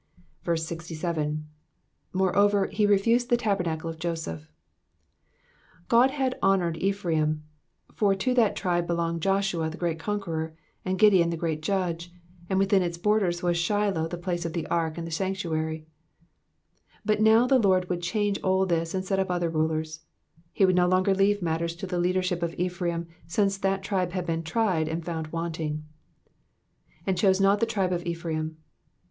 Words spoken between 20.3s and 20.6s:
SEVENTY EIGHTH. 451